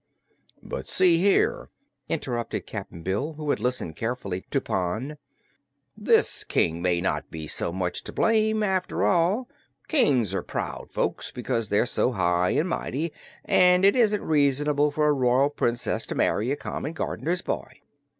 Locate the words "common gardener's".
16.55-17.43